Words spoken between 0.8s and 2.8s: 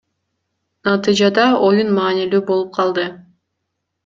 Натыйжада оюн маанилүү болуп